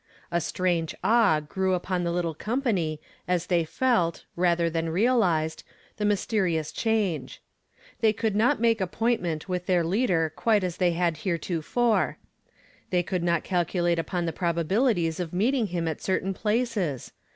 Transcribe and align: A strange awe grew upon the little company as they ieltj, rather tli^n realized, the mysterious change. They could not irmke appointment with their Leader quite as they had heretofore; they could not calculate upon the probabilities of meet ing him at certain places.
A 0.31 0.41
strange 0.41 0.95
awe 1.03 1.41
grew 1.41 1.75
upon 1.75 2.03
the 2.03 2.11
little 2.11 2.33
company 2.33 2.99
as 3.27 3.45
they 3.45 3.63
ieltj, 3.65 4.23
rather 4.35 4.67
tli^n 4.67 4.91
realized, 4.91 5.63
the 5.97 6.05
mysterious 6.05 6.71
change. 6.71 7.39
They 7.99 8.11
could 8.11 8.35
not 8.35 8.59
irmke 8.59 8.81
appointment 8.81 9.47
with 9.47 9.67
their 9.67 9.83
Leader 9.83 10.33
quite 10.35 10.63
as 10.63 10.77
they 10.77 10.93
had 10.93 11.17
heretofore; 11.17 12.17
they 12.89 13.03
could 13.03 13.21
not 13.21 13.43
calculate 13.43 13.99
upon 13.99 14.25
the 14.25 14.33
probabilities 14.33 15.19
of 15.19 15.33
meet 15.33 15.53
ing 15.53 15.67
him 15.67 15.87
at 15.87 16.01
certain 16.01 16.33
places. 16.33 17.11